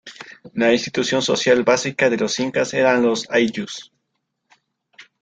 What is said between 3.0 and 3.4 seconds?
los